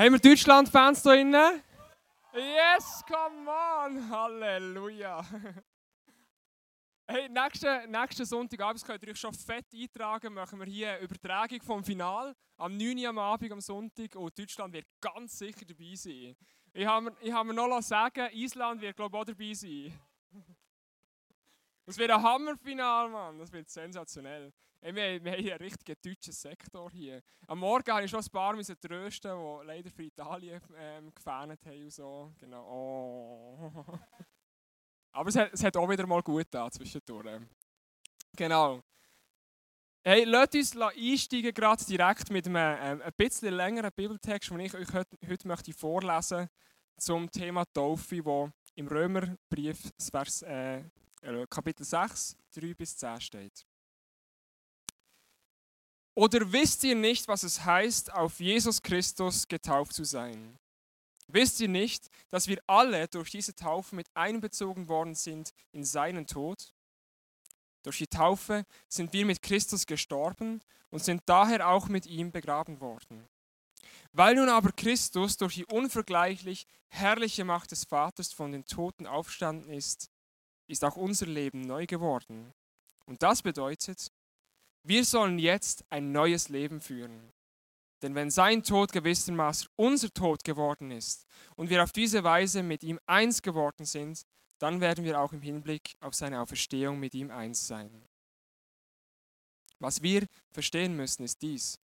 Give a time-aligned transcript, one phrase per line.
[0.00, 1.62] Haben wir Deutschland-Fans da drinnen?
[2.32, 4.08] Yes, come on!
[4.08, 5.22] Halleluja!
[7.06, 10.32] Hey, nächsten, nächsten Sonntagabend könnt ihr euch schon fett eintragen.
[10.32, 12.96] Machen wir hier eine Übertragung vom Final am 9.
[12.96, 16.34] Uhr am Abend am Sonntag und Deutschland wird ganz sicher dabei sein.
[16.72, 20.00] Ich habe mir, ich habe mir noch sagen, Island wird glaube ich auch dabei sein.
[21.84, 23.38] Das wird ein Hammerfinal, Mann.
[23.38, 24.50] Das wird sensationell.
[24.82, 27.22] Hey, wir, wir haben einen richtigen deutschen Sektor hier.
[27.46, 31.84] Am Morgen habe ich schon ein paar trösten, die leider für Italien ähm, gefähnt haben
[31.84, 32.32] und so.
[32.38, 32.66] Genau.
[32.66, 33.84] Oh.
[35.12, 37.42] Aber es hat, es hat auch wieder mal gut da zwischendurch.
[38.34, 38.82] Genau.
[40.02, 44.74] Hey, lasst uns einsteigen gerade direkt mit einem ähm, ein bisschen längeren Bibeltext, den ich
[44.74, 46.48] euch heute, heute möchte vorlesen
[46.96, 50.78] zum Thema Taufe, wo im Römerbrief Vers, äh,
[51.20, 53.66] äh Kapitel 6, 3 bis 10 steht.
[56.20, 60.58] Oder wisst ihr nicht, was es heißt, auf Jesus Christus getauft zu sein?
[61.28, 66.26] Wisst ihr nicht, dass wir alle durch diese Taufe mit einbezogen worden sind in seinen
[66.26, 66.74] Tod?
[67.84, 70.60] Durch die Taufe sind wir mit Christus gestorben
[70.90, 73.26] und sind daher auch mit ihm begraben worden.
[74.12, 79.72] Weil nun aber Christus durch die unvergleichlich herrliche Macht des Vaters von den Toten aufstanden
[79.72, 80.10] ist,
[80.66, 82.52] ist auch unser Leben neu geworden.
[83.06, 84.12] Und das bedeutet,
[84.82, 87.32] wir sollen jetzt ein neues Leben führen.
[88.02, 92.82] Denn wenn sein Tod gewissermaßen unser Tod geworden ist und wir auf diese Weise mit
[92.82, 94.22] ihm eins geworden sind,
[94.58, 97.90] dann werden wir auch im Hinblick auf seine Auferstehung mit ihm eins sein.
[99.78, 101.78] Was wir verstehen müssen, ist dies.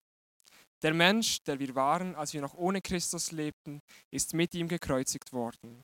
[0.83, 5.33] Der Mensch, der wir waren, als wir noch ohne Christus lebten, ist mit ihm gekreuzigt
[5.33, 5.83] worden,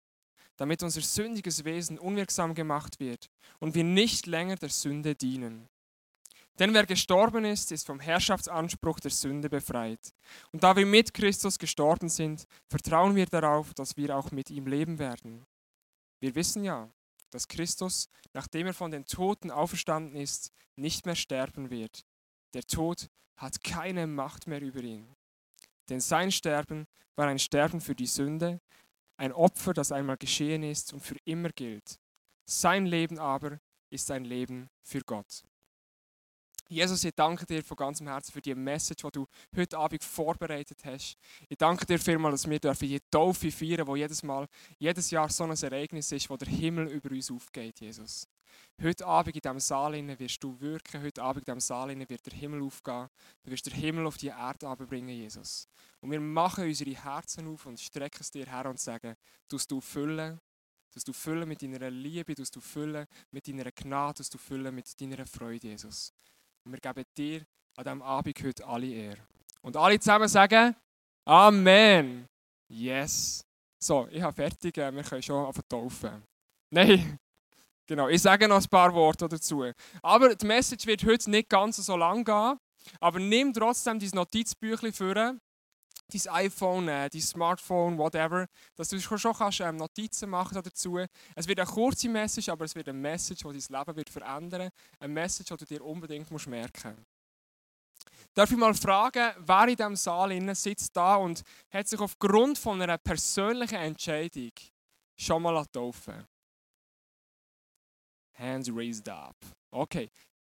[0.57, 3.29] damit unser sündiges Wesen unwirksam gemacht wird
[3.61, 5.69] und wir nicht länger der Sünde dienen.
[6.59, 10.13] Denn wer gestorben ist, ist vom Herrschaftsanspruch der Sünde befreit.
[10.53, 14.67] Und da wir mit Christus gestorben sind, vertrauen wir darauf, dass wir auch mit ihm
[14.67, 15.47] leben werden.
[16.21, 16.91] Wir wissen ja,
[17.31, 22.05] dass Christus, nachdem er von den Toten auferstanden ist, nicht mehr sterben wird.
[22.55, 25.15] Der Tod hat keine Macht mehr über ihn.
[25.89, 28.61] Denn sein Sterben war ein Sterben für die Sünde,
[29.17, 31.99] ein Opfer, das einmal geschehen ist und für immer gilt.
[32.47, 33.59] Sein Leben aber
[33.91, 35.43] ist ein Leben für Gott.
[36.71, 40.85] Jesus, ich danke dir von ganzem Herzen für die Message, die du heute Abend vorbereitet
[40.85, 41.17] hast.
[41.49, 44.47] Ich danke dir vielmals, dass wir dürfen die Taufe feiern, wo jedes Mal,
[44.79, 48.29] jedes Jahr so ein Ereignis ist, wo der Himmel über uns aufgeht, Jesus.
[48.83, 52.39] Heute Abend in diesem Saal wirst du wirken, heute Abend in diesem Saal wird der
[52.39, 53.09] Himmel aufgehen.
[53.43, 55.67] Du wirst den Himmel auf die Erde bringen, Jesus.
[56.01, 59.15] Und wir machen unsere Herzen auf und strecken es dir her und sagen,
[59.49, 60.39] tust du füllen,
[60.93, 64.75] tust du füllen mit deiner Liebe, tust du füllen mit deiner Gnade, tust du füllen
[64.75, 66.13] mit deiner Freude, Jesus.
[66.71, 67.47] Wir geben dir
[67.77, 69.19] an diesem Abend heute alle Ehre.
[69.63, 70.77] Und alle zusammen sagen
[71.25, 72.27] Amen.
[72.69, 73.43] Yes.
[73.83, 74.77] So, ich habe fertig.
[74.77, 76.23] Äh, wir können schon auf taufen.
[76.71, 77.19] Nein.
[77.87, 79.65] Genau, ich sage noch ein paar Worte dazu.
[80.03, 82.59] Aber die Message wird heute nicht ganz so lang gehen.
[83.01, 85.37] Aber nimm trotzdem dein Notizbüchlein vor,
[86.13, 88.47] dein iPhone, äh, dein Smartphone, whatever,
[88.77, 90.99] dass du schon kannst, ähm, Notizen machen dazu.
[91.35, 94.71] Es wird eine kurze Message, aber es wird eine Message, die dein Leben wird verändern.
[94.99, 97.07] Eine Message, die du dir unbedingt musst merken musst.
[98.35, 102.81] Darf ich mal fragen, wer in diesem Saal sitzt da und hat sich aufgrund von
[102.81, 104.53] einer persönlichen Entscheidung
[105.19, 106.25] schon mal taufen
[108.39, 109.37] Hands raised up.
[109.73, 110.09] Okay.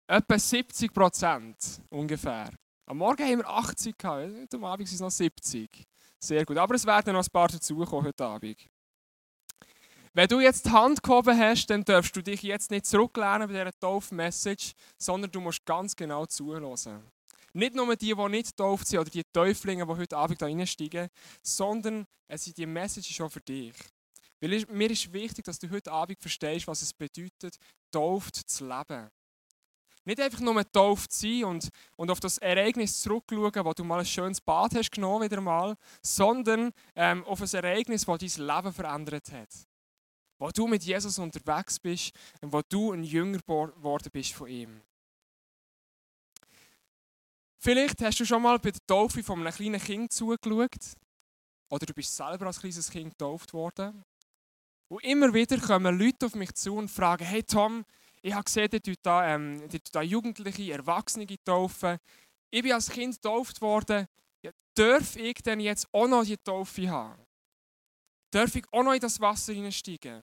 [0.08, 2.52] Etwa 70 Prozent ungefähr.
[2.90, 5.70] Am Morgen haben wir 80 gehabt, am Abend sind es noch 70.
[6.20, 6.58] Sehr gut.
[6.58, 8.58] Aber es werden noch ein paar dazukommen heute Abend.
[10.16, 13.54] Wenn du jetzt die Hand gehoben hast, dann darfst du dich jetzt nicht zurücklehnen bei
[13.54, 17.04] dieser Tauf-Message, sondern du musst ganz genau zuhören.
[17.54, 21.10] Nicht nur die, die nicht getauft sind oder die Täuflinge, die heute Abend da reinsteigen,
[21.44, 23.76] sondern es sind die Message schon für dich.
[24.42, 27.56] Weil mir ist wichtig, dass du heute Abend verstehst, was es bedeutet,
[27.92, 29.12] tauft zu leben.
[30.06, 34.06] Nicht einfach nur getauft sein und, und auf das Ereignis zurückschauen, wo du mal ein
[34.06, 39.32] schönes Bad hast genommen wieder mal, sondern ähm, auf ein Ereignis, das dein Leben verändert
[39.32, 39.50] hat.
[40.40, 44.82] Wo du mit Jesus unterwegs bist und wo du ein Jünger geworden bist von ihm.
[47.62, 50.96] Vielleicht hast du schon mal bei der Taufe von einem kleinen Kind zugeschaut.
[51.70, 54.04] Oder du bist selber als kleines Kind getauft worden.
[54.88, 57.86] Und immer wieder kommen Leute auf mich zu und fragen: Hey Tom,
[58.22, 61.98] ich habe gesehen, tut da, ähm, da Jugendliche, Erwachsene taufen.
[62.50, 64.08] Ich bin als Kind getauft worden.
[64.42, 67.26] Ja, darf ich denn jetzt auch noch die Taufe haben?
[68.32, 70.22] Darf ich auch noch in das Wasser hineinsteigen?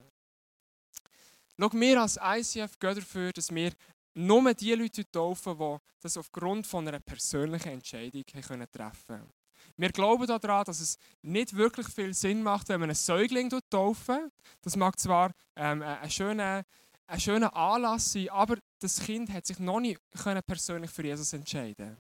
[1.59, 3.73] Schau, wir als ICF gehen dafür, dass wir
[4.15, 9.33] nur die Leute taufen, die das aufgrund von einer persönlichen Entscheidung treffen können.
[9.77, 14.31] Wir glauben daran, dass es nicht wirklich viel Sinn macht, wenn man einen Säugling taufen.
[14.63, 16.65] Das mag zwar ähm, ein, schöner,
[17.07, 20.01] ein schöner Anlass sein, aber das Kind hat sich noch nicht
[20.47, 21.97] persönlich für Jesus entscheiden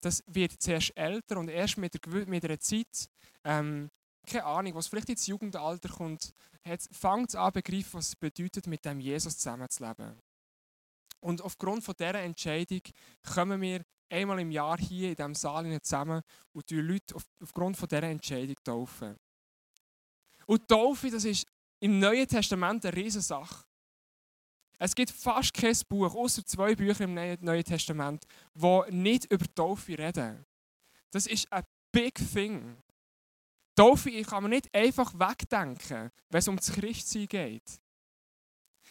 [0.00, 3.08] Das wird zuerst älter und erst mit der, mit der Zeit,
[3.44, 3.90] ähm,
[4.26, 6.32] keine Ahnung, was vielleicht ins Jugendalter kommt,
[6.92, 10.20] fängt es an begreifen, was es bedeutet, mit dem Jesus zusammenzuleben.
[11.20, 12.82] Und aufgrund von dieser Entscheidung
[13.22, 16.22] kommen wir einmal im Jahr hier in diesem Saal zusammen
[16.52, 19.16] und die Leute auf, aufgrund von dieser Entscheidung taufen.
[20.46, 21.46] Und Taufe, das ist
[21.80, 23.64] im Neuen Testament eine riesige Sache.
[24.84, 29.96] Es gibt fast kein Buch, außer zwei Bücher im Neuen Testament, die nicht über Taufe
[29.96, 30.44] reden.
[31.12, 31.62] Das ist ein
[31.92, 32.76] big thing.
[33.76, 37.80] Taufe kann man nicht einfach wegdenken, wenn es um das Christsein geht.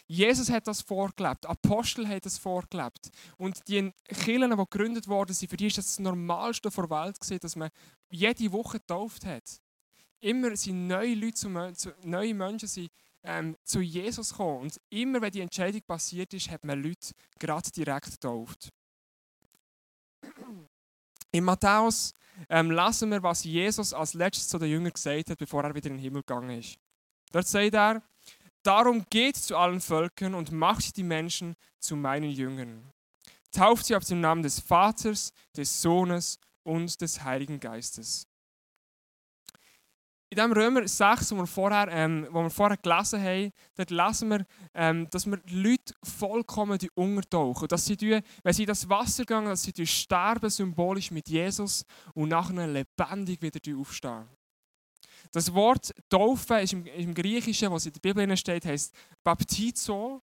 [0.06, 3.10] Jesus hat das vorgelebt, Apostel haben das vorgelebt.
[3.36, 7.54] Und die Kirchen, die gegründet wurden, für die ist das, das Normalste der Welt, dass
[7.54, 7.68] man
[8.10, 9.60] jede Woche getauft hat.
[10.20, 12.90] Immer sind neue Leute, neue Menschen sind,
[13.24, 14.62] ähm, zu Jesus gekommen.
[14.62, 18.68] Und immer, wenn die Entscheidung passiert ist, hat man Leute gerade direkt getauft.
[21.30, 22.14] In Matthäus
[22.48, 25.88] ähm, lesen wir, was Jesus als letztes zu den Jüngern gesagt hat, bevor er wieder
[25.88, 26.76] in den Himmel gegangen ist.
[27.30, 28.02] Dort sagt er,
[28.62, 32.92] Darum geht zu allen Völkern und macht die Menschen zu meinen Jüngern.
[33.50, 38.26] Tauft sie auf den Namen des Vaters, des Sohnes und des Heiligen Geistes.
[40.32, 44.46] In dem Römer 6, wo wir vorher, ähm, wo wir vorher gelesen haben, lesen wir,
[44.72, 47.68] ähm, dass wir Leute vollkommen die untertauchen.
[47.68, 51.84] Dass sie, wenn sie in das Wasser gehen, dass sie sterben symbolisch mit Jesus
[52.14, 54.26] und nachher lebendig wieder aufstehen.
[55.32, 60.22] Das Wort Taufe ist im, im Griechischen, was in der Bibel steht, heißt Baptizo.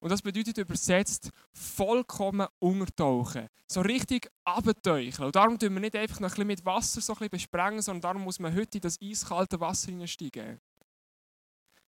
[0.00, 3.48] Und das bedeutet übersetzt vollkommen untertauchen.
[3.66, 5.24] So richtig abtauchen.
[5.24, 7.82] Und darum tun wir nicht einfach noch ein bisschen mit Wasser so ein bisschen besprengen,
[7.82, 10.60] sondern darum muss man heute in das eiskalte Wasser hineinsteigen.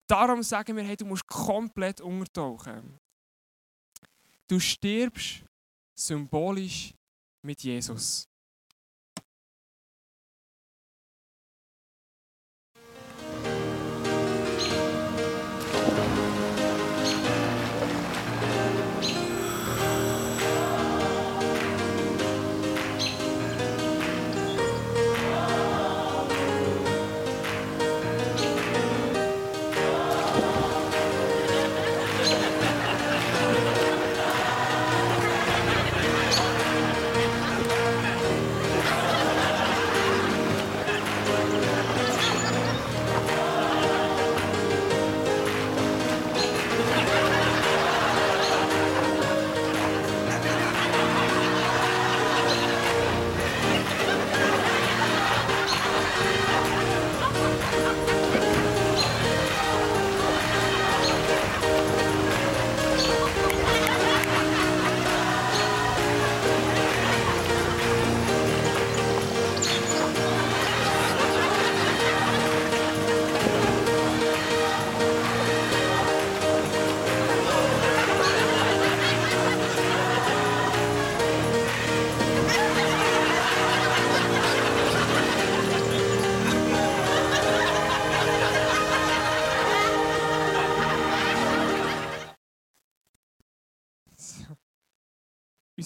[0.06, 2.98] Darum sagen wir, hey, du musst komplett untertauchen.
[4.46, 5.42] Du stirbst
[5.94, 6.94] symbolisch
[7.42, 8.28] mit Jesus.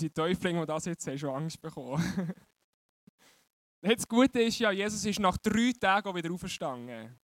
[0.00, 2.02] Unsere Täuflinge, die das jetzt haben, schon Angst bekommen.
[3.82, 7.18] das Gute ist ja, Jesus ist nach drei Tagen auch wieder aufgestanden.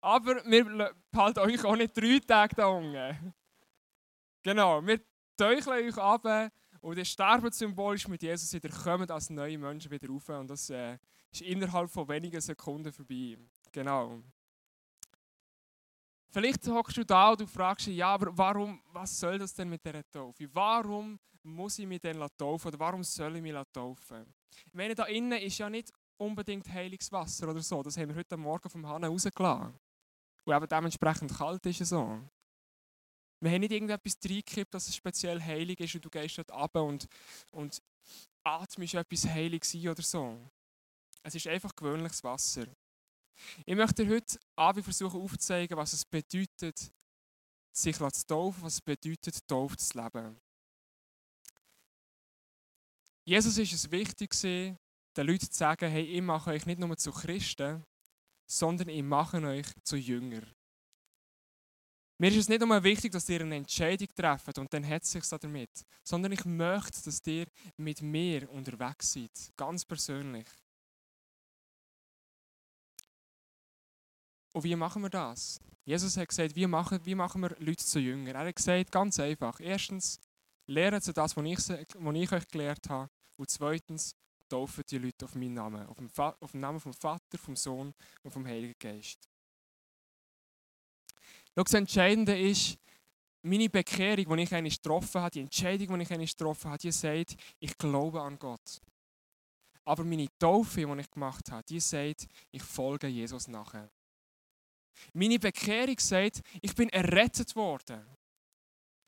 [0.00, 3.34] Aber wir behalten euch auch nicht drei Tage da unten.
[4.42, 5.00] Genau, wir
[5.36, 10.08] teucheln euch ab und ihr sterben symbolisch mit Jesus wieder, kommen als neue Menschen wieder
[10.08, 10.28] rauf.
[10.28, 10.96] Und das äh,
[11.32, 13.36] ist innerhalb von wenigen Sekunden vorbei.
[13.72, 14.22] Genau.
[16.30, 19.68] Vielleicht hockst du da und du fragst dich, ja, aber warum, was soll das denn
[19.68, 20.48] mit der Taufe?
[20.52, 21.18] Warum
[21.48, 24.32] muss ich mich denn taufen oder warum soll ich mich taufen?
[24.66, 27.82] Ich meine, da innen ist ja nicht unbedingt heiliges Wasser oder so.
[27.82, 29.74] Das haben wir heute Morgen vom Hahn rausgelassen.
[30.44, 32.20] Und eben dementsprechend kalt ist es so.
[33.40, 36.82] Wir haben nicht irgendetwas reingekippt, dass es speziell heilig ist und du gehst dort runter
[36.82, 37.06] und,
[37.52, 37.82] und
[38.44, 40.38] atmest etwas heilig sein oder so.
[41.22, 42.66] Es ist einfach gewöhnliches Wasser.
[43.64, 46.92] Ich möchte dir heute Abend versuchen aufzuzeigen, was es bedeutet,
[47.72, 50.40] sich zu taufen, was es bedeutet, Taufe zu leben.
[53.28, 54.78] Jesus ist es wichtig, den
[55.14, 57.84] Leuten zu sagen, hey, ich mache euch nicht nur zu Christen,
[58.50, 60.40] sondern ich mache euch zu Jünger.
[62.18, 65.10] Mir ist es nicht nur wichtig, dass ihr eine Entscheidung trefft und dann hat es
[65.10, 65.68] sich damit,
[66.02, 70.48] sondern ich möchte, dass ihr mit mir unterwegs seid, ganz persönlich.
[74.54, 75.60] Und wie machen wir das?
[75.84, 78.36] Jesus hat gesagt, wie machen, wie machen wir Leute zu Jünger?
[78.36, 79.60] Er hat gesagt, ganz einfach.
[79.60, 80.18] Erstens,
[80.66, 81.58] lernen sie das, was ich,
[81.94, 83.10] was ich euch gelehrt habe.
[83.38, 84.14] Und zweitens,
[84.48, 85.86] taufen die Leute auf meinen Namen.
[85.86, 89.28] Auf den, auf den Namen vom Vater, vom Sohn und vom Heiligen Geist.
[91.54, 92.78] Das Entscheidende ist,
[93.42, 96.92] meine Bekehrung, die ich einmal getroffen habe, die Entscheidung, die ich einmal getroffen habe, die
[96.92, 98.80] sagt, ich glaube an Gott.
[99.84, 103.90] Aber meine Taufe, die ich gemacht habe, die sagt, ich folge Jesus nachher.
[105.12, 108.04] Meine Bekehrung sagt, ich bin errettet worden.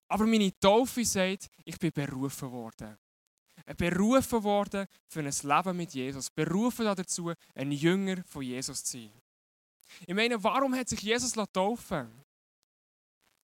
[0.09, 2.97] Aber meine Taufe sagt, ich bin berufen worden.
[3.75, 6.31] Berufen worden für ein Leben mit Jesus.
[6.31, 9.12] Berufen dazu, ein Jünger von Jesus zu sein.
[10.07, 12.11] Ich meine, warum hat sich Jesus taufen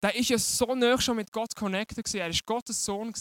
[0.02, 2.14] Der ist ja so nah schon mit Gott connected.
[2.14, 3.12] Er war Gottes Sohn.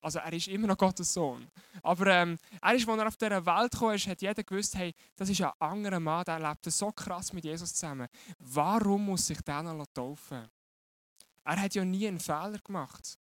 [0.00, 1.48] Also er ist immer noch Gottes Sohn.
[1.82, 5.30] Aber ähm, er ist, als er auf dieser Welt kam, hat jeder gewusst, hey, das
[5.30, 8.08] ist ein anderer Mann, der lebt so krass mit Jesus zusammen.
[8.38, 10.46] Warum muss sich der noch taufen?
[11.44, 13.18] Er hat ja nie einen Fehler gemacht.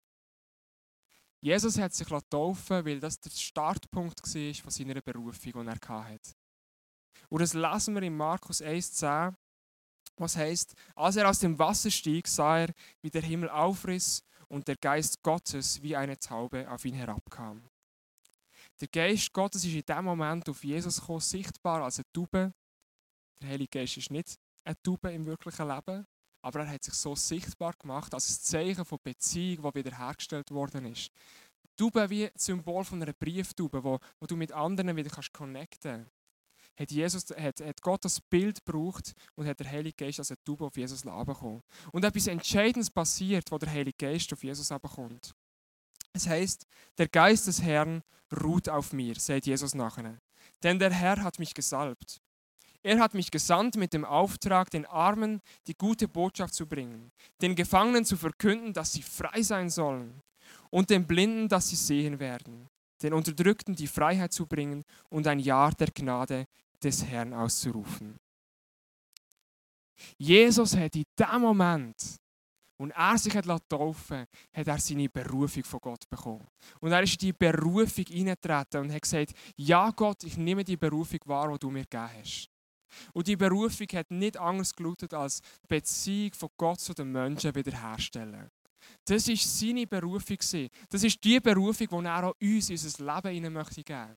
[1.42, 6.34] Jesus hat sich taufen weil das der Startpunkt war von seiner Berufung, die er hatte.
[7.28, 9.34] Und das lesen wir in Markus 1,10,
[10.16, 14.68] was heißt, als er aus dem Wasser stieg, sah er, wie der Himmel aufriss und
[14.68, 17.68] der Geist Gottes wie eine Taube auf ihn herabkam.
[18.80, 22.54] Der Geist Gottes ist in dem Moment auf Jesus gekommen, sichtbar als eine Taube.
[23.40, 26.06] Der Heilige Geist ist nicht eine Taube im wirklichen Leben,
[26.42, 30.86] aber er hat sich so sichtbar gemacht als ein Zeichen von Beziehung, die wiederhergestellt worden
[30.86, 31.10] ist.
[31.64, 35.32] Die Taube wie ein Symbol von einer Brieftaube, wo, wo du mit anderen wieder kannst
[35.32, 36.10] connecten
[36.78, 40.42] hat, Jesus, hat, hat Gott das Bild gebraucht und hat der Heilige Geist als eine
[40.44, 41.62] Taube auf Jesus bekommen.
[41.92, 45.34] Und etwas Entscheidendes passiert, wo der Heilige Geist auf Jesus kommt.
[46.12, 46.66] Es heißt,
[46.98, 48.02] der Geist des Herrn
[48.42, 50.18] ruht auf mir, sagt Jesus nachher.
[50.62, 52.20] Denn der Herr hat mich gesalbt.
[52.82, 57.54] Er hat mich gesandt mit dem Auftrag, den Armen die gute Botschaft zu bringen, den
[57.54, 60.20] Gefangenen zu verkünden, dass sie frei sein sollen,
[60.70, 62.68] und den Blinden, dass sie sehen werden,
[63.02, 66.46] den Unterdrückten die Freiheit zu bringen und ein Jahr der Gnade
[66.82, 68.18] des Herrn auszurufen.
[70.18, 72.16] Jesus hat in dem Moment,
[72.78, 76.48] und er sich hat taufen hat er seine Berufung von Gott bekommen.
[76.80, 80.76] Und er ist in die Berufung hineingetreten und hat gesagt, ja Gott, ich nehme die
[80.76, 82.51] Berufung wahr, die du mir gegeben hast.
[83.12, 87.54] Und die Berufung hat nicht anders gelautet, als die Beziehung von Gott zu den Menschen
[87.54, 88.50] wiederherstellen.
[89.04, 90.38] Das war seine Berufung.
[90.88, 94.16] Das ist die Berufung, die er auch uns unser Leben geben möchte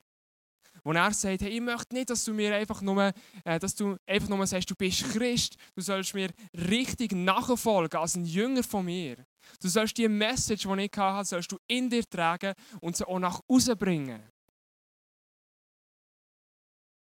[0.83, 3.11] wo er sagt, hey, ich möchte nicht, dass du mir einfach nur,
[3.43, 8.15] äh, dass du einfach nur sagst, du bist Christ, du sollst mir richtig nachfolgen als
[8.15, 9.25] ein Jünger von mir.
[9.59, 13.19] Du sollst die Message, die ich hatte, sollst du in dir tragen und sie auch
[13.19, 14.21] nach außen bringen.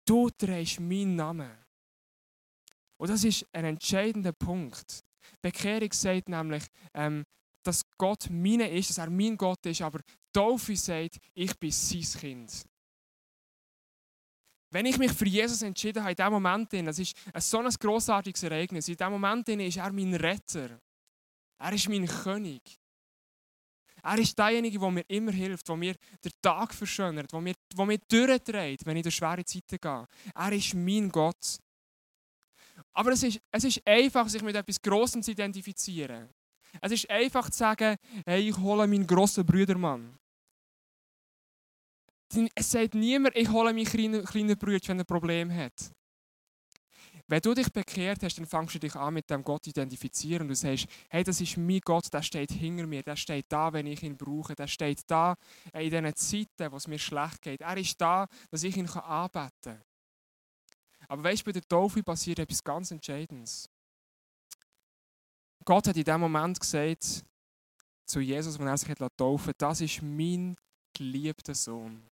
[0.05, 1.62] Du trägst meinen Namen.
[3.03, 5.05] Und das ist ein entscheidender Punkt.
[5.41, 6.63] Bekehrung sagt nämlich,
[6.95, 7.25] ähm,
[7.65, 9.99] dass Gott meine ist, dass er mein Gott ist, aber
[10.33, 12.65] Taufe sagt, ich bin sein Kind.
[14.71, 18.45] Wenn ich mich für Jesus entschieden habe, in diesem Moment, das ist so ein grossartiges
[18.45, 20.79] Ereignis, in diesem Moment ist er mein Retter.
[21.59, 22.63] Er ist mein König.
[24.01, 27.99] Er ist derjenige, der mir immer hilft, der mir den Tag verschönert, der mir, mir
[27.99, 30.07] durchträgt, wenn ich durch schwere Zeiten gehe.
[30.37, 31.59] Er ist mein Gott.
[32.93, 36.29] Aber es ist, es ist einfach, sich mit etwas Grossem zu identifizieren.
[36.81, 40.19] Es ist einfach zu sagen, hey, ich hole meinen grossen Brüdermann.
[42.55, 45.93] Es sagt niemand, ich hole meinen kleinen, kleinen Bruder, wenn er ein Problem hat.
[47.29, 50.49] Wenn du dich bekehrt hast, dann fängst du dich an mit dem Gott zu identifizieren
[50.49, 53.87] du sagst, hey, das ist mein Gott, der steht hinter mir, der steht da, wenn
[53.87, 55.37] ich ihn brauche, der steht da
[55.73, 57.61] in diesen Zeiten, wo es mir schlecht geht.
[57.61, 59.81] Er ist da, dass ich ihn anbeten kann.
[61.13, 63.69] Aber weißt du, bei der Taufe passiert etwas ganz Entscheidendes.
[65.63, 67.23] Gott hat in dem Moment gesagt
[68.07, 70.57] zu Jesus, wenn er sich taufen hat, das ist mein
[70.97, 72.09] geliebter Sohn.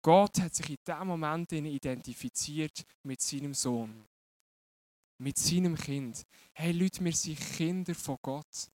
[0.00, 4.06] Gott hat sich in dem Moment identifiziert mit seinem Sohn,
[5.18, 6.24] mit seinem Kind.
[6.54, 8.70] Hey Leute, wir sind Kinder von Gott.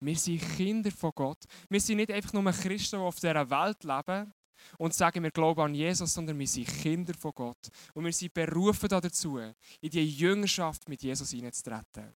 [0.00, 1.44] Wir sind Kinder von Gott.
[1.68, 4.32] Wir sind nicht einfach nur Christen, die auf dieser Welt leben
[4.78, 7.68] und sagen, wir glauben an Jesus, sondern wir sind Kinder von Gott.
[7.92, 12.14] Und wir sind berufen dazu, in die Jüngerschaft mit Jesus hineinzutreten.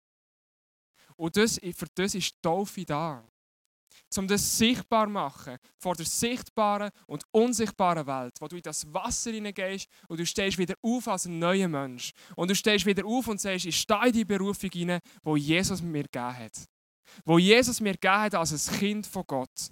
[1.16, 3.24] Und das, für das ist die Taufe da
[4.16, 8.92] um das sichtbar zu machen vor der sichtbaren und unsichtbaren Welt, wo du in das
[8.92, 12.12] Wasser hineingehst und du stehst wieder auf als ein neuer Mensch.
[12.34, 15.82] Und du stehst wieder auf und sagst, ich stehe in die Berufung hinein, wo Jesus
[15.82, 16.68] mir gegeben hat.
[17.24, 19.70] Wo Jesus mir gegeben hat als ein Kind von Gott.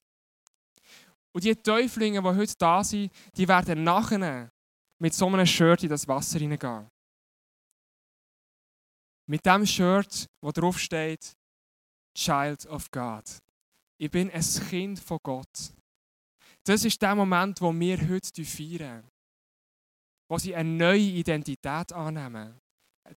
[1.34, 4.52] Und die Täuflinge, die heute da sind, die werden nachher
[5.00, 6.88] mit so einem Shirt in das Wasser hineingehen.
[9.26, 11.32] Mit dem Shirt, wo drauf steht,
[12.16, 13.24] Child of God.
[13.98, 15.74] Ich bin ein Kind von Gott.
[16.62, 19.08] Das ist der Moment, wo wir heute feiern.
[20.28, 22.60] Wo sie eine neue Identität annehmen.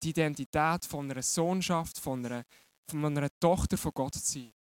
[0.01, 2.43] Die Identität von einer Sohnschaft, von einer,
[2.89, 4.56] von einer Tochter von Gott zu sein.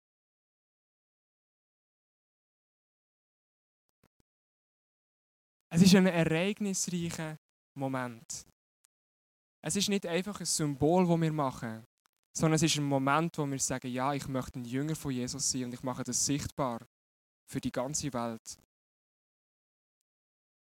[5.74, 7.40] Es ist ein ereignisreicher
[7.76, 8.46] Moment.
[9.62, 11.88] Es ist nicht einfach ein Symbol, das wir machen,
[12.34, 15.50] sondern es ist ein Moment, wo wir sagen, ja, ich möchte ein Jünger von Jesus
[15.50, 16.86] sein und ich mache das sichtbar
[17.46, 18.58] für die ganze Welt.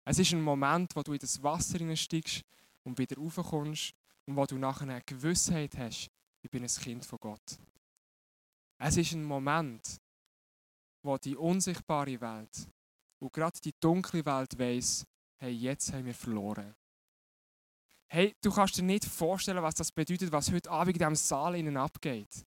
[0.05, 2.43] Es ist ein Moment, wo du in das Wasser hineinsteigst
[2.83, 3.95] und wieder raufkommst
[4.25, 6.11] und wo du nachher eine Gewissheit hast,
[6.43, 7.59] ich bin ein Kind von Gott.
[8.79, 10.01] Es ist ein Moment,
[11.05, 12.69] wo die unsichtbare Welt
[13.19, 15.05] und gerade die dunkle Welt weiss,
[15.39, 16.75] hey, jetzt haben wir verloren.
[18.09, 21.57] Hey, du kannst dir nicht vorstellen, was das bedeutet, was heute Abend in diesem Saal
[21.57, 22.47] innen abgeht.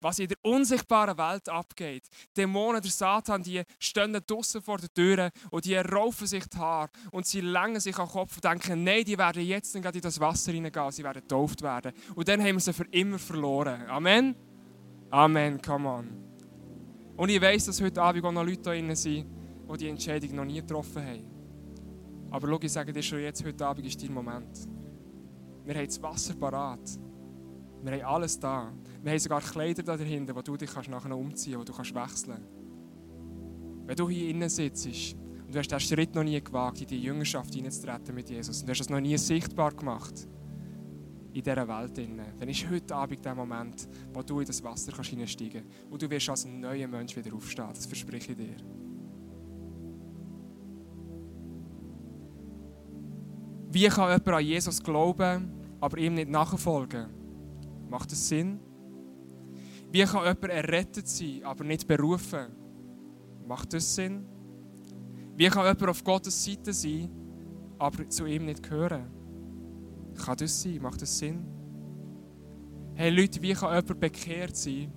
[0.00, 2.06] Was in der unsichtbaren Welt abgeht.
[2.36, 6.90] Dämonen, der Satan, die stehen draußen vor der Tür und die raufen sich die Haare
[7.10, 10.52] und sie längen sich am Kopf und denken, nein, die werden jetzt in das Wasser
[10.52, 11.92] hineingehen, sie werden getauft werden.
[12.14, 13.88] Und dann haben wir sie für immer verloren.
[13.88, 14.34] Amen?
[15.10, 16.24] Amen, come on.
[17.16, 19.26] Und ich weiß, dass heute Abend auch noch Leute da sind,
[19.72, 21.34] die die Entscheidung noch nie getroffen haben.
[22.30, 24.68] Aber schau, ich sage dir schon jetzt, heute Abend ist dein Moment.
[25.64, 26.98] Wir haben das Wasser parat.
[27.82, 28.72] Wir haben alles da.
[29.02, 31.94] Wir haben sogar Kleider da dahinter, wo du dich nachher umziehen kannst, wo du kannst
[31.94, 33.86] wechseln kannst.
[33.86, 37.02] Wenn du hier innen sitzt und du hast diesen Schritt noch nie gewagt, in die
[37.02, 40.26] Jüngerschaft hineinzutreten mit Jesus und du hast es noch nie sichtbar gemacht
[41.32, 41.98] in dieser Welt,
[42.38, 46.10] dann ist heute Abend der Moment, wo du in das Wasser hineinsteigen kannst und du
[46.10, 47.68] wirst als neuer Mensch wieder aufstehen.
[47.68, 48.83] Das verspreche ich dir.
[53.74, 55.50] Wie kann jemand an Jesus glauben,
[55.80, 57.08] aber ihm nicht nachfolgen?
[57.90, 58.60] Macht das Sinn?
[59.90, 62.54] Wie kann jemand errettet sein, aber nicht berufen?
[63.48, 64.26] Macht das Sinn?
[65.36, 67.10] Wie kann jemand auf Gottes Seite sein,
[67.76, 69.10] aber zu ihm nicht gehören?
[70.24, 70.80] Kann das sein?
[70.80, 71.44] Macht das Sinn?
[72.94, 74.92] Hey Leute, wie kann jemand bekehrt sein,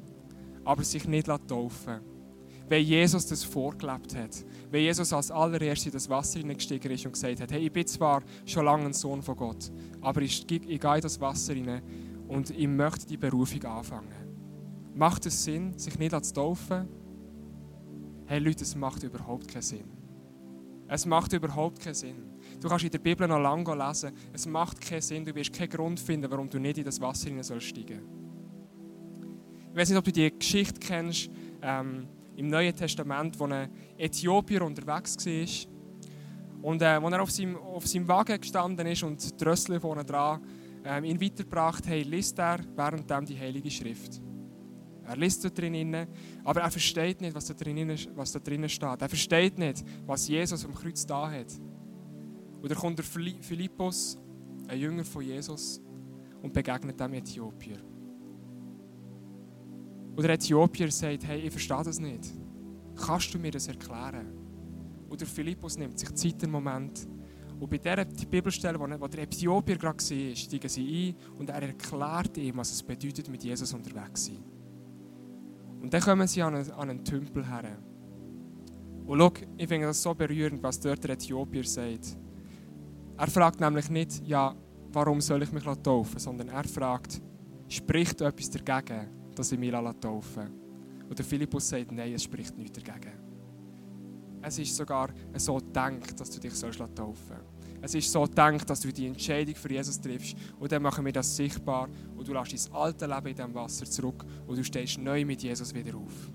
[0.63, 2.16] aber sich nicht taufen lassen?
[2.69, 4.45] Weil Jesus das vorgelebt hat.
[4.71, 7.87] Weil Jesus als allererstes in das Wasser hineingestiegen ist und gesagt hat, hey, ich bin
[7.87, 11.81] zwar schon lange ein Sohn von Gott, aber ich, ich gehe in das Wasser hinein
[12.27, 14.27] und ich möchte die Berufung anfangen.
[14.93, 16.87] Macht es Sinn, sich nicht zu taufen?
[18.25, 19.85] Hey Leute, es macht überhaupt keinen Sinn.
[20.89, 22.15] Es macht überhaupt keinen Sinn.
[22.59, 24.11] Du kannst in der Bibel noch lange lesen.
[24.33, 25.25] Es macht keinen Sinn.
[25.25, 28.01] Du wirst keinen Grund finden, warum du nicht in das Wasser hinein sollst steigen.
[29.71, 31.29] Ich weiß nicht, ob du die Geschichte kennst.
[31.61, 35.73] Ähm, im Neuen Testament, wo ein Äthiopier unterwegs war.
[36.61, 40.05] Und äh, als er auf seinem, auf seinem Wagen gestanden ist und die Rössli vorne
[40.05, 40.41] dran
[40.85, 44.21] ähm, ihn weitergebracht haben, liest er währenddem die Heilige Schrift.
[45.05, 46.07] Er liest da drin,
[46.43, 49.01] aber er versteht nicht, was da, drin, was da drinnen steht.
[49.01, 51.53] Er versteht nicht, was Jesus am Kreuz da hat.
[52.61, 54.17] Und dann kommt der Philippus,
[54.67, 55.81] ein Jünger von Jesus,
[56.41, 57.77] und begegnet dem Äthiopier.
[60.17, 62.33] Und der Äthiopier sagt, hey, ich verstehe das nicht.
[62.95, 64.33] Kannst du mir das erklären?
[65.07, 67.07] Und der Philippus nimmt sich Zeit im Moment.
[67.59, 71.61] Und bei dieser die Bibelstelle, wo der Äthiopier gerade war, steigen sie ein und er
[71.61, 74.43] erklärt ihm, was es bedeutet, mit Jesus unterwegs zu sein.
[75.83, 77.77] Und dann kommen sie an einen, an einen Tümpel her.
[79.05, 82.17] Und schau, ich finde das so berührend, was dort der Äthiopier sagt.
[83.17, 84.55] Er fragt nämlich nicht, ja,
[84.91, 87.21] warum soll ich mich taufen, sondern er fragt,
[87.67, 90.51] spricht etwas dagegen, dass ich mich taufen lasse.
[91.09, 93.13] Und der Philippus sagt, nein, es spricht nichts dagegen.
[94.41, 97.57] Es ist sogar so gedacht, dass du dich taufen sollst.
[97.81, 100.35] Es ist so gedacht, dass du die Entscheidung für Jesus triffst.
[100.59, 101.89] Und dann machen wir das sichtbar.
[102.15, 104.25] Und du lässt dein alte Leben in diesem Wasser zurück.
[104.45, 106.31] Und du stehst neu mit Jesus wieder auf.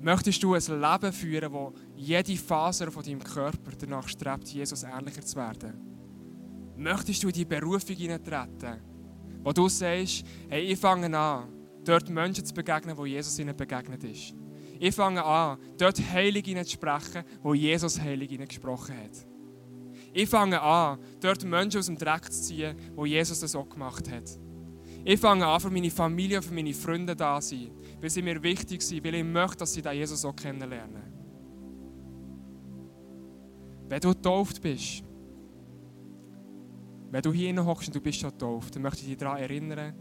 [0.00, 5.22] Möchtest du ein Leben führen, wo jede Faser von deinem Körper danach strebt, Jesus ähnlicher
[5.22, 5.74] zu werden?
[6.76, 8.91] Möchtest du in die Berufung hineintreten?
[9.42, 11.48] Wo du sagst, hey, ich fange an,
[11.84, 14.34] dort Menschen zu begegnen, wo Jesus ihnen begegnet ist.
[14.78, 19.26] Ich fange an, dort heilig ihnen zu sprechen, wo Jesus heilig ihnen gesprochen hat.
[20.12, 24.10] Ich fange an, dort Menschen aus dem Dreck zu ziehen, wo Jesus das auch gemacht
[24.10, 24.38] hat.
[25.04, 28.22] Ich fange an, für meine Familie und für meine Freunde da zu sein, weil sie
[28.22, 31.02] mir wichtig sind, weil ich möchte, dass sie Jesus auch kennenlernen.
[33.88, 35.02] Wenn du getauft bist,
[37.12, 39.94] wenn du hier hockst und du bist schon getauft, dann möchte ich dich daran erinnern,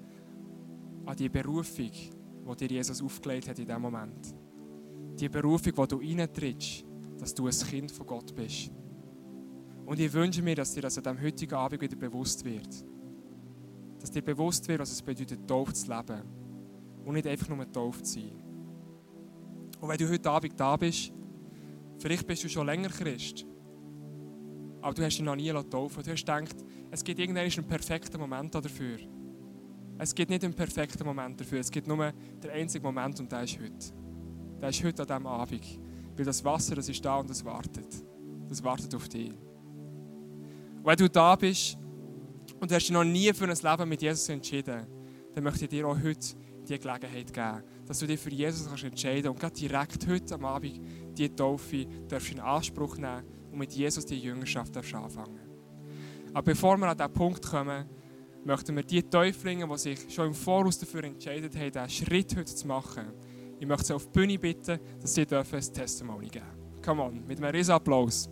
[1.05, 4.33] an die Berufung, die dir Jesus aufgelegt hat in diesem Moment.
[5.19, 6.85] Die Berufung, wo du reintrittst,
[7.17, 8.71] dass du ein Kind von Gott bist.
[9.85, 12.85] Und ich wünsche mir, dass dir das an diesem heutigen Abend wieder bewusst wird.
[13.99, 16.23] dass dir bewusst wird, was es bedeutet, Taufe zu leben.
[17.03, 18.31] Und nicht einfach nur Taufe zu sein.
[19.81, 21.11] Und wenn du heute Abend da bist,
[21.99, 23.45] vielleicht bist du schon länger Christ,
[24.81, 26.55] aber du hast dich noch nie taufen Du hast gedacht,
[26.91, 28.97] es gibt irgendeinen perfekten Moment dafür.
[29.97, 32.11] Es gibt nicht einen perfekten Moment dafür, es gibt nur
[32.43, 33.93] den einzigen Moment und der ist heute.
[34.61, 35.79] Der ist heute an diesem Abend.
[36.17, 37.87] Weil das Wasser, das ist da und das wartet.
[38.49, 39.29] Das wartet auf dich.
[39.29, 41.77] Und wenn du da bist
[42.59, 44.85] und du hast dich noch nie für ein Leben mit Jesus entschieden,
[45.33, 46.35] dann möchte ich dir auch heute
[46.67, 50.45] die Gelegenheit geben, dass du dich für Jesus kannst entscheiden und gerade direkt heute am
[50.45, 50.81] Abend
[51.17, 55.50] die Taufe darfst in Anspruch nehmen und mit Jesus die Jüngerschaft anfangen
[56.33, 57.85] Aber bevor wir an diesen Punkt kommen,
[58.45, 62.45] möchten wir die Täuflinge, die sich schon im Voraus dafür entschieden haben, diesen Schritt heute
[62.45, 63.05] zu machen,
[63.59, 66.81] ich möchte sie auf die Bühne bitten, dass sie ein Testimony geben dürfen.
[66.83, 68.29] Come on, mit einem riesen Applaus.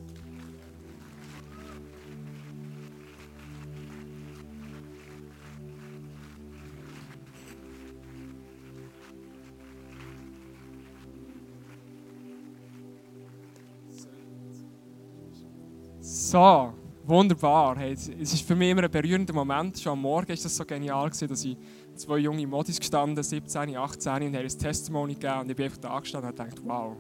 [16.02, 16.74] So,
[17.10, 17.76] wunderbar.
[17.78, 19.80] Hey, es ist für mich immer ein berührender Moment.
[19.80, 21.58] Schon am Morgen war das so genial, gewesen, dass ich
[21.96, 25.40] zwei junge Modis gestanden, 17, 18, und haben ein Testimony gegeben.
[25.40, 26.96] Und ich bin einfach da gestanden und gedacht, wow,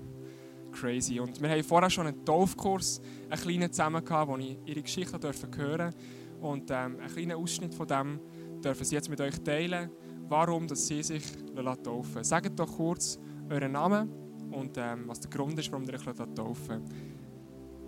[0.71, 1.19] crazy.
[1.19, 5.19] Und wir haben vorher schon einen Taufkurs, einen kleinen zusammen gehabt, wo ich ihre Geschichte
[5.19, 5.93] dürfen hören
[6.41, 8.19] Und ähm, einen kleinen Ausschnitt von dem
[8.63, 9.91] dürfen sie jetzt mit euch teilen,
[10.27, 12.23] warum dass sie sich taufen lassen.
[12.23, 14.09] Sagt doch kurz euren Namen
[14.51, 16.83] und ähm, was der Grund ist, warum ihr euch taufen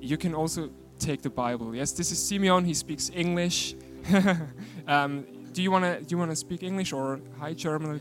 [0.03, 0.69] You can also
[1.01, 1.75] take the Bible.
[1.75, 2.63] Yes, this is Simeon.
[2.65, 3.75] He speaks English.
[4.87, 7.99] um, do you wanna do you wanna speak English or High German?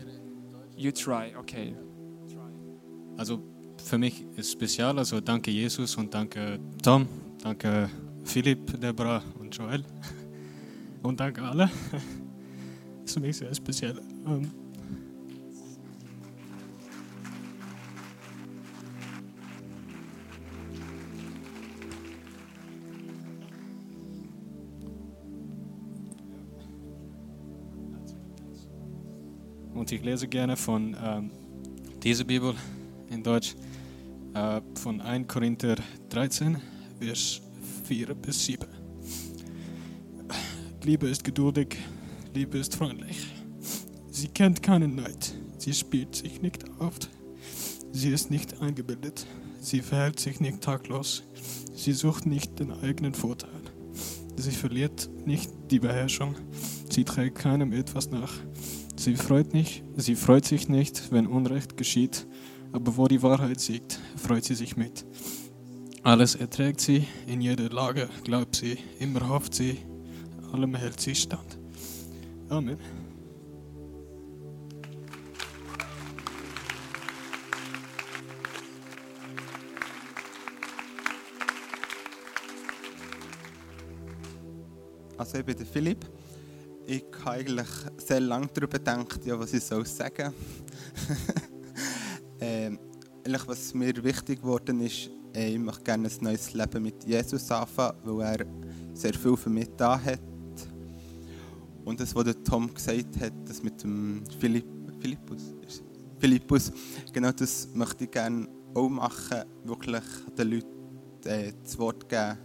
[0.77, 1.33] You try.
[1.39, 1.75] Okay.
[3.17, 3.41] Also
[3.83, 4.97] für mich ist speziell.
[4.97, 7.07] Also danke Jesus und danke Tom,
[7.43, 7.89] danke
[8.23, 9.83] Philipp, Deborah und Joel
[11.03, 11.69] und danke alle.
[11.91, 12.01] Das
[13.05, 13.99] ist für mich sehr speziell.
[14.25, 14.60] Um,
[29.81, 31.31] Und ich lese gerne von ähm,
[32.03, 32.53] dieser Bibel
[33.09, 33.55] in Deutsch,
[34.35, 35.75] äh, von 1 Korinther
[36.09, 36.61] 13,
[36.99, 37.41] Vers
[37.85, 38.67] 4 bis 7.
[40.83, 41.77] Liebe ist geduldig,
[42.35, 43.25] Liebe ist freundlich.
[44.11, 46.99] Sie kennt keinen Neid, sie spielt sich nicht auf.
[47.91, 49.25] Sie ist nicht eingebildet,
[49.61, 51.23] sie verhält sich nicht taglos,
[51.73, 53.49] sie sucht nicht den eigenen Vorteil.
[54.35, 56.35] Sie verliert nicht die Beherrschung,
[56.87, 58.31] sie trägt keinem etwas nach.
[59.01, 62.27] Sie freut, nicht, sie freut sich nicht, wenn Unrecht geschieht,
[62.71, 65.07] aber wo die Wahrheit siegt, freut sie sich mit.
[66.03, 69.79] Alles erträgt sie, in jeder Lage glaubt sie, immer hofft sie,
[70.53, 71.57] allem hält sie stand.
[72.47, 72.77] Amen.
[85.17, 86.05] Also ich bin Philipp
[86.91, 87.67] ich habe eigentlich
[88.07, 90.33] sehr lange darüber gedacht, ja, was ich soll sagen
[92.39, 92.79] ähm,
[93.45, 97.97] Was mir wichtig geworden ist, äh, ich möchte gerne ein neues Leben mit Jesus anfangen,
[98.03, 98.45] weil er
[98.93, 100.19] sehr viel für mich da hat.
[101.85, 104.65] Und das, was Tom gesagt hat, das mit dem Philipp,
[104.99, 105.55] Philippus,
[106.19, 106.71] Philippus,
[107.11, 110.03] genau das möchte ich gerne auch machen, wirklich
[110.37, 110.67] den Leuten
[111.25, 112.37] äh, das Wort geben,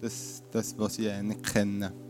[0.00, 2.01] das, das was sie nicht kennen.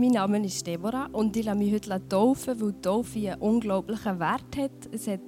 [0.00, 4.56] Mein Name ist Deborah und ich lasse mich heute taufen, weil Taufe einen unglaublichen Wert
[4.56, 4.88] hat.
[4.92, 5.18] Es hat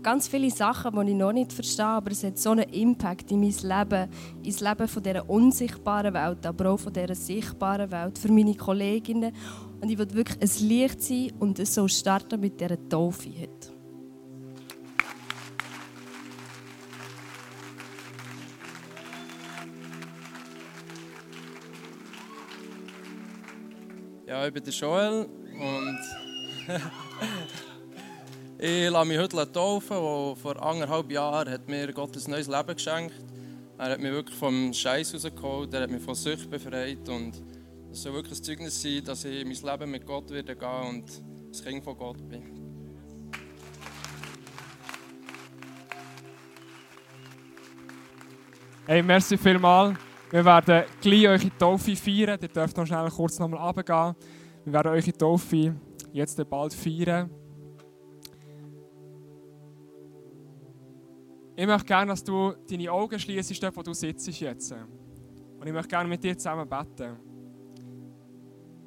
[0.00, 3.40] ganz viele Sachen, die ich noch nicht verstehe, aber es hat so einen Impact in
[3.40, 4.08] mein Leben,
[4.44, 9.34] ins Leben von dieser unsichtbaren Welt, aber auch von dieser sichtbaren Welt, für meine Kolleginnen.
[9.80, 13.81] Und ich will wirklich ein Licht sein und es soll starten mit dieser Taufe heute.
[24.46, 26.00] Ich bin der Joel und
[28.58, 29.96] ich lasse mich heute taufen.
[29.96, 33.14] Wo vor anderthalb Jahren hat mir Gott ein neues Leben geschenkt.
[33.78, 37.40] Er hat mich wirklich vom Scheiß rausgeholt, er hat mich von Sucht befreit und
[37.92, 41.04] es soll wirklich ein Zeugnis sein, dass ich mein Leben mit Gott wieder gehen und
[41.50, 42.42] das Kind von Gott bin.
[48.86, 49.96] Hey, merci vielmals.
[50.32, 52.38] Wir werden gleich eure Taufe feiern.
[52.40, 54.16] Ihr dürft noch schnell kurz nochmal runtergehen.
[54.64, 55.76] Wir werden eure Taufe
[56.10, 57.28] jetzt bald feiern.
[61.54, 64.72] Ich möchte gerne, dass du deine Augen schließt, wo du sitzt jetzt.
[64.72, 67.14] Und ich möchte gerne mit dir zusammen beten.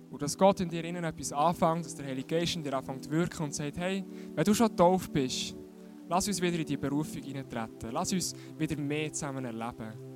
[0.10, 3.04] Und dass Gott in dir innen etwas anfängt, dass der Heilige Geist in dir anfängt
[3.04, 4.04] zu wirken und sagt, hey,
[4.34, 5.56] wenn du schon tauf bist,
[6.10, 7.92] lass uns wieder in die Berufung hineintreten.
[7.92, 10.15] Lass uns wieder mehr zusammen erleben.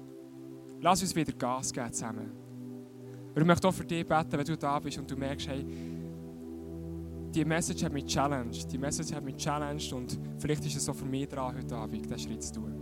[0.81, 2.31] Lass uns wieder Gas geben zusammen.
[3.35, 5.65] Und ich möchte auch für dich beten, wenn du da bist und du merkst, hey,
[7.33, 8.71] die Message hat mich challenged.
[8.71, 12.05] Die Message hat mich challenged und vielleicht ist es so für mich dran, heute Abend
[12.05, 12.73] diesen Schritt zu tun.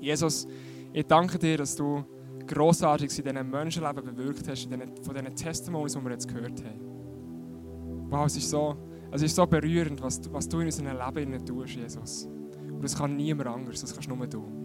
[0.00, 0.46] Jesus,
[0.92, 2.04] ich danke dir, dass du
[2.46, 4.68] Grossartiges in diesen Menschenleben bewirkt hast,
[5.02, 8.10] von diesen Testimonies, die wir jetzt gehört haben.
[8.10, 8.76] Wow, es ist so,
[9.10, 12.28] es ist so berührend, was, was du in unserem Leben tust, Jesus.
[12.70, 14.63] Und das kann niemand anders, das kannst nur du.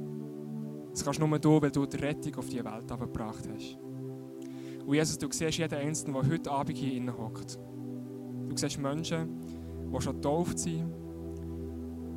[0.92, 3.78] Das kannst nur du, weil du die Rettung auf die Welt gebracht hast.
[4.86, 7.60] Und Jesus, du siehst jeden Einzelnen, der heute Abend hier innen hockt.
[8.50, 9.40] Du siehst Menschen,
[9.94, 10.92] die schon getauft sind.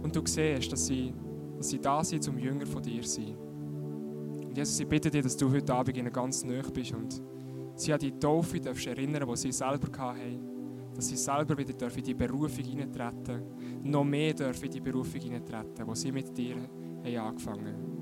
[0.03, 1.13] Und du siehst, dass sie,
[1.59, 3.37] dass sie da sind, um Jünger von dir zu sein.
[4.49, 7.23] Und Jesus, ich bitte dich, dass du heute Abend ihnen ganz nahe bist und
[7.75, 10.41] sie an die Taufe darfst erinnern, die sie selber hatten.
[10.95, 13.43] Dass sie selber wieder in die Berufung hineintreten
[13.83, 18.02] Noch mehr dürfen in die Berufung hineintreten, die sie mit dir haben angefangen haben.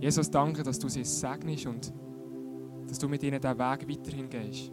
[0.00, 1.92] Jesus, danke, dass du sie segnest und
[2.86, 4.72] dass du mit ihnen diesen Weg weiterhin gehst.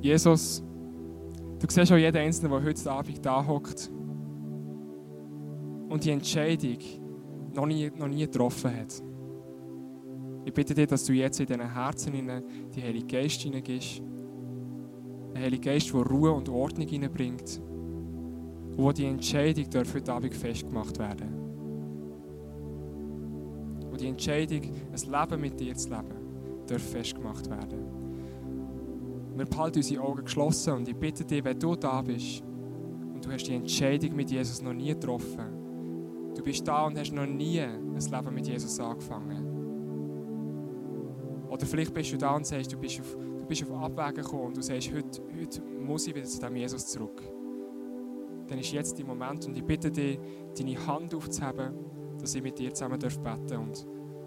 [0.00, 0.62] Jesus,
[1.58, 3.90] du siehst auch jeden Einzelnen, der heute Abend da hockt
[5.88, 6.78] und die Entscheidung
[7.54, 9.02] noch nie, noch nie getroffen hat.
[10.44, 12.12] Ich bitte dich, dass du jetzt in diesen Herzen
[12.74, 14.00] die Heilige Geist hineingibst.
[15.34, 17.60] Ein Heiliger Geist, der Ruhe und Ordnung hineinbringt.
[18.76, 21.28] Und wo die Entscheidung darf heute Abend festgemacht werden.
[23.90, 26.14] Wo die Entscheidung, ein Leben mit dir zu leben,
[26.66, 27.78] darf festgemacht werden.
[29.34, 32.42] Wir behalten unsere Augen geschlossen und ich bitte dich, wenn du da bist
[33.14, 37.12] und du hast die Entscheidung mit Jesus noch nie getroffen, du bist da und hast
[37.12, 39.56] noch nie ein Leben mit Jesus angefangen.
[41.48, 44.46] Oder vielleicht bist du da und sagst, du bist auf, du bist auf Abwägen gekommen
[44.46, 47.22] und du sagst, heute, heute muss ich wieder zu dem Jesus zurück.
[48.48, 50.18] Dann ist jetzt der Moment und ich bitte dich,
[50.56, 51.74] deine Hand aufzuheben,
[52.20, 53.86] dass ich mit dir zusammen beten darf und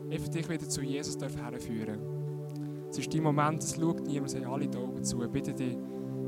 [0.10, 2.90] ich dich wieder zu Jesus herführen darf.
[2.92, 5.24] Es ist dein Moment, es schaut niemand, haben alle die Augen zu.
[5.24, 5.78] Ich bitte dich,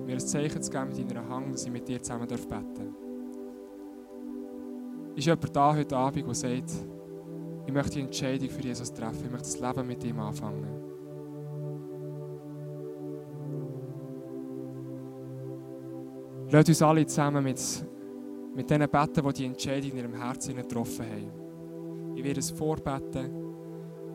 [0.06, 2.66] mir ein Zeichen zu geben mit deiner Hand, dass ich mit dir zusammen beten darf.
[5.16, 6.72] Ist jemand da heute Abend, der sagt,
[7.66, 10.81] ich möchte die Entscheidung für Jesus treffen, ich möchte das Leben mit ihm anfangen?
[16.52, 17.62] Lasst uns alle zusammen mit,
[18.56, 21.32] mit denen beten, die die Entscheidung in ihrem Herzen getroffen haben.
[22.16, 23.32] Ich werde es vorbeten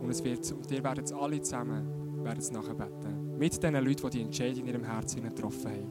[0.02, 3.38] und, es wird, und ihr werdet es alle zusammen werden es nachher beten.
[3.38, 5.86] Mit den Leuten, die die Entscheidung in ihrem Herzen getroffen haben.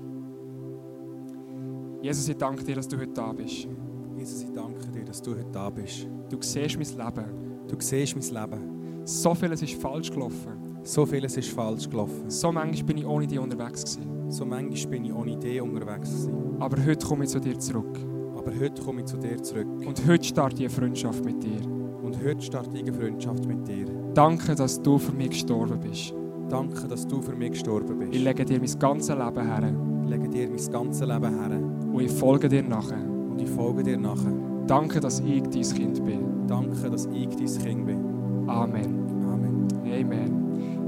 [2.01, 3.67] Jesus, ich danke dir, dass du heute da bist.
[4.15, 6.07] Jesus, ich danke dir, dass du heute da bist.
[6.29, 7.25] Du siehst mein Leben.
[7.67, 9.05] Du siehst mein Leben.
[9.05, 10.81] So vieles ist falsch gelaufen.
[10.83, 12.29] So vieles ist falsch gelaufen.
[12.29, 14.14] So manchmal bin ich ohne dich unterwegs gewesen.
[14.29, 16.57] So manchmal bin ich ohne dich unterwegs gewesen.
[16.59, 17.99] Aber heute komme ich zu dir zurück.
[18.35, 19.67] Aber heute komme ich zu dir zurück.
[19.85, 21.61] Und heute starte ich eine Freundschaft mit dir.
[22.03, 23.85] Und heute starte ich eine Freundschaft mit dir.
[24.13, 26.13] Danke, dass du für mich gestorben bist.
[26.49, 28.13] Danke, dass du für mich gestorben bist.
[28.13, 29.73] Ich lege dir mein ganzes Leben her.
[30.03, 31.59] Ich lege dir mein ganzes Leben her.
[31.91, 33.03] Und ich folge dir nachher.
[33.03, 34.33] Und ich folge dir nachher.
[34.67, 36.47] Danke, dass ich dein Kind bin.
[36.47, 38.05] Danke, dass ich dein Kind bin.
[38.47, 39.05] Amen.
[39.23, 39.67] Amen.
[39.85, 40.44] Amen.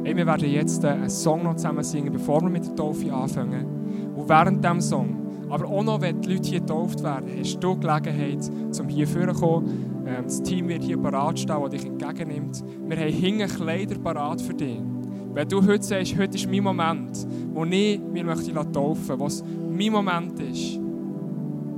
[0.08, 3.12] Hey, wir werden jetzt äh, einen Song noch zusammen singen, bevor wir mit der Taufe
[3.12, 4.14] anfangen.
[4.16, 5.18] Und während diesem Song,
[5.50, 10.06] aber auch noch, wenn die Leute hier getauft werden, hast du Gelegenheit, um hier vorzukommen.
[10.08, 12.64] Ähm, das Team wird hier parat stehen, das dich entgegennimmt.
[12.88, 14.80] Wir haben hinten Kleider parat für dich.
[15.34, 18.24] Wenn du heute sagst, heute ist mein Moment, wo ich mir
[18.72, 20.80] taufen möchte, was mein Moment ist,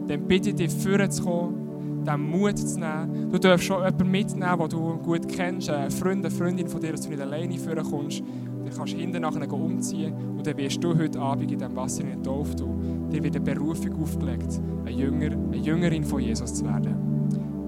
[0.08, 1.69] dann bitte ich dich, vorzukommen,
[2.06, 3.30] den Mut zu nehmen.
[3.32, 6.92] Du darfst schon jemanden mitnehmen, den du gut kennst, eine Freund, eine Freundin von dir,
[6.92, 8.22] dass du nicht alleine vorkommst.
[8.66, 12.04] Dann kannst du hinten nachher umziehen und dann wirst du heute Abend in diesem Wasser
[12.04, 16.66] in getauft und dir wird eine Berufung aufgelegt, ein Jünger, eine Jüngerin von Jesus zu
[16.66, 16.96] werden.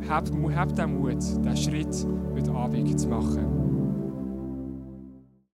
[0.07, 3.60] Hab, hab den Mut, diesen Schritt heute Abend zu machen.